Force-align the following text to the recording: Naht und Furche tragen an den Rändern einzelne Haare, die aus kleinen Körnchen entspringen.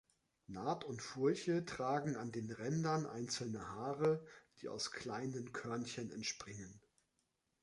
Naht 0.47 0.83
und 0.83 0.99
Furche 0.99 1.63
tragen 1.63 2.15
an 2.15 2.31
den 2.31 2.49
Rändern 2.49 3.05
einzelne 3.05 3.69
Haare, 3.69 4.25
die 4.59 4.67
aus 4.67 4.89
kleinen 4.91 5.53
Körnchen 5.53 6.09
entspringen. 6.09 6.81